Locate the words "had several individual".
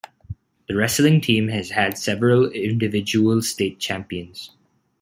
1.69-3.43